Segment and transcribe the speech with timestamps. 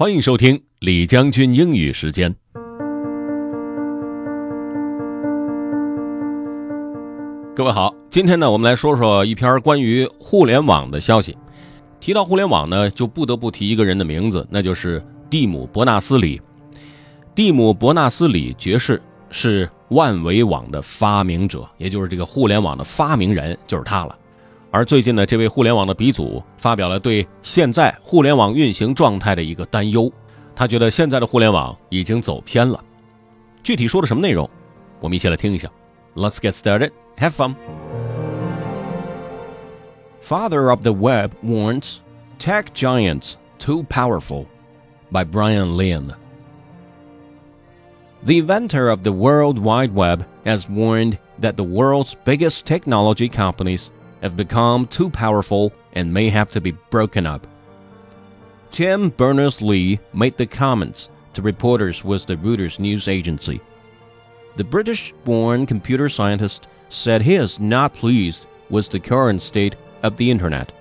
[0.00, 2.32] 欢迎收听李将军英语时间。
[7.52, 11.36] 各位好，今天呢，我们来说说一篇关于互联网的消息。
[11.98, 16.40] 提到互联网呢，就不得不提一个人的名字，那就是蒂姆·伯纳斯·李。
[17.34, 19.02] 蒂姆·伯纳斯·李爵士
[19.32, 24.16] 是万维网的发明者，也就是这个互联网的发明人，就是他了。
[24.70, 30.12] 而最近呢，这位互联网的鼻祖发表了对现在互联网运行状态的一个担忧。
[30.54, 32.82] 他觉得现在的互联网已经走偏了。
[33.62, 34.48] 具体说的什么内容，
[35.00, 35.70] 我们一起来听一下。
[36.14, 36.90] Let's get started.
[37.16, 37.54] Have fun.
[40.20, 42.00] Father of the Web warns
[42.38, 44.46] tech giants too powerful
[45.10, 46.12] by Bryan Lynn.
[48.26, 53.90] The inventor of the World Wide Web has warned that the world's biggest technology companies
[54.22, 57.46] have become too powerful and may have to be broken up.
[58.70, 63.60] Tim Berners-Lee made the comments to reporters with the Reuters news agency.
[64.56, 70.30] The British-born computer scientist said he is not pleased with the current state of the
[70.30, 70.72] internet.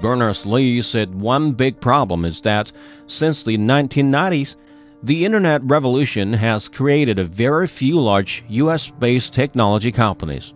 [0.00, 2.72] Berners-Lee said one big problem is that
[3.06, 4.56] since the 1990s,
[5.02, 10.52] the internet revolution has created a very few large US-based technology companies.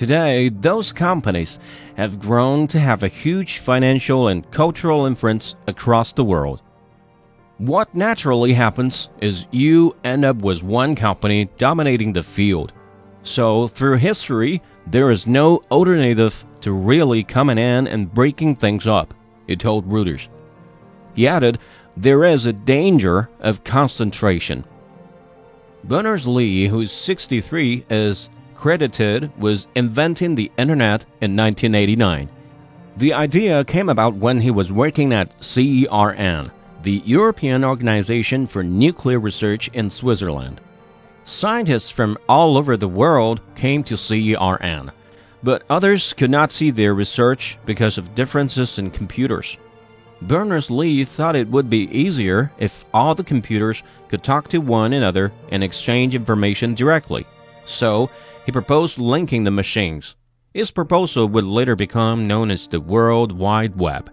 [0.00, 1.58] Today, those companies
[1.98, 6.62] have grown to have a huge financial and cultural influence across the world.
[7.58, 12.72] What naturally happens is you end up with one company dominating the field.
[13.24, 19.12] So, through history, there is no alternative to really coming in and breaking things up,
[19.46, 20.28] he told Reuters.
[21.14, 21.58] He added,
[21.94, 24.64] there is a danger of concentration.
[25.84, 32.28] Berners Lee, who's 63, is credited with inventing the internet in 1989.
[32.98, 36.50] The idea came about when he was working at CERN,
[36.82, 40.60] the European Organization for Nuclear Research in Switzerland.
[41.24, 44.90] Scientists from all over the world came to CERN,
[45.42, 49.56] but others could not see their research because of differences in computers.
[50.20, 54.92] Berners Lee thought it would be easier if all the computers could talk to one
[54.92, 57.24] another and exchange information directly.
[57.64, 58.10] So,
[58.46, 60.16] he proposed linking the machines.
[60.52, 64.10] His proposal would later become known as the World Wide Web.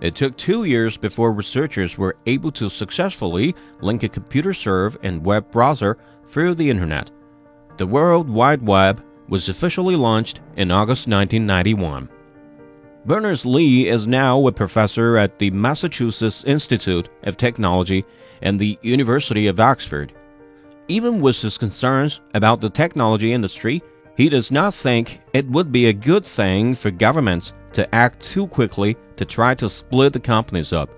[0.00, 5.24] It took two years before researchers were able to successfully link a computer server and
[5.24, 5.98] web browser
[6.30, 7.10] through the internet.
[7.76, 12.08] The World Wide Web was officially launched in August 1991.
[13.06, 18.04] Berners Lee is now a professor at the Massachusetts Institute of Technology
[18.42, 20.12] and the University of Oxford.
[20.90, 23.80] Even with his concerns about the technology industry,
[24.16, 28.48] he does not think it would be a good thing for governments to act too
[28.48, 30.90] quickly to try to split the companies up.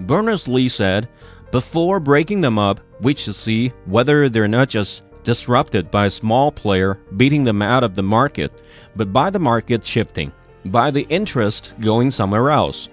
[0.00, 1.06] Berners Lee said,
[1.52, 6.50] Before breaking them up, we should see whether they're not just disrupted by a small
[6.50, 8.52] player beating them out of the market,
[8.96, 10.32] but by the market shifting,
[10.64, 12.88] by the interest going somewhere else.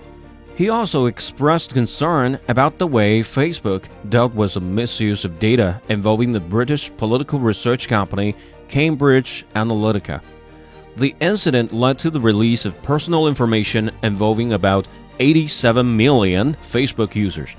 [0.61, 6.31] He also expressed concern about the way Facebook dealt with the misuse of data involving
[6.31, 8.35] the British political research company
[8.67, 10.21] Cambridge Analytica.
[10.97, 14.87] The incident led to the release of personal information involving about
[15.19, 17.49] 87 million Facebook users.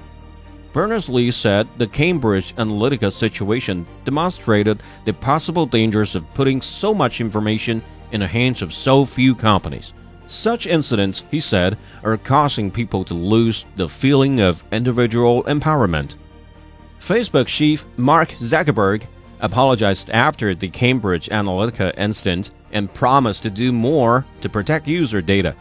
[0.73, 7.21] Berners Lee said the Cambridge Analytica situation demonstrated the possible dangers of putting so much
[7.21, 9.93] information in the hands of so few companies.
[10.33, 16.15] Such incidents, he said, are causing people to lose the feeling of individual empowerment.
[17.01, 19.03] Facebook chief Mark Zuckerberg
[19.41, 25.55] apologized after the Cambridge Analytica incident and promised to do more to protect user data.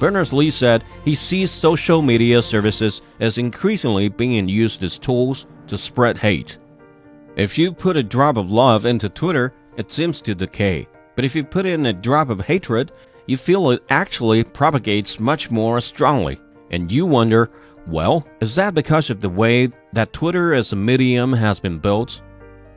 [0.00, 5.78] Berners Lee said he sees social media services as increasingly being used as tools to
[5.78, 6.58] spread hate.
[7.36, 10.88] If you put a drop of love into Twitter, it seems to decay.
[11.14, 12.90] But if you put in a drop of hatred,
[13.26, 16.38] you feel it actually propagates much more strongly,
[16.70, 17.50] and you wonder,
[17.86, 22.22] well, is that because of the way that Twitter as a medium has been built?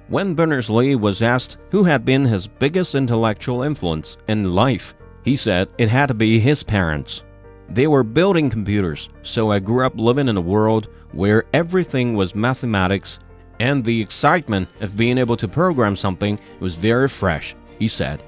[0.09, 5.35] When Berners Lee was asked who had been his biggest intellectual influence in life, he
[5.35, 7.23] said it had to be his parents.
[7.69, 12.35] They were building computers, so I grew up living in a world where everything was
[12.35, 13.19] mathematics,
[13.59, 18.23] and the excitement of being able to program something was very fresh, he said.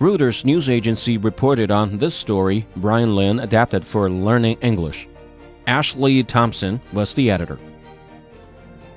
[0.00, 5.08] Reuters news agency reported on this story Brian Lin adapted for Learning English.
[5.66, 7.56] Ashley Thompson was the editor.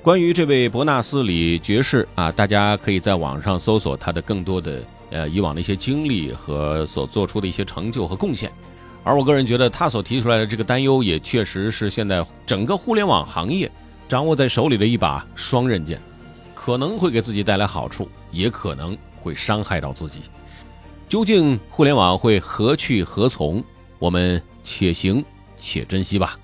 [0.00, 8.48] 关于这位伯纳斯里爵士啊，大家可以在网上搜索他的更多的呃以往的一些经历和所做出的一些成就和贡献。
[9.02, 13.68] 而我个人觉得，他所提出来的这个担忧，也确实是现在整个互联网行业
[14.08, 16.00] 掌握在手里的一把双刃剑，
[16.54, 20.20] 可能会给自己带来好处，也可能会伤害到自己。
[21.12, 23.62] 究竟互联网会何去何从？
[23.98, 25.22] 我们且行
[25.58, 26.38] 且珍惜吧。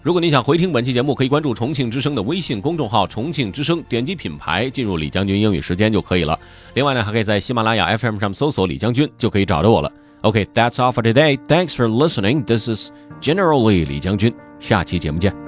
[0.00, 6.40] 如果你想回听本期节目，可以关注重庆之声的微信公众号“重庆之声”，点击品牌进入李将军英语时间就可以了。
[6.72, 9.92] 另外呢，还可以在喜马拉雅 FM 上搜索“李将军”，就可以找到我了。
[10.22, 11.36] OK，that's all for today.
[11.46, 12.46] Thanks for listening.
[12.46, 12.90] This is
[13.20, 14.32] generally 李将军。
[14.58, 15.45] 下期节目见。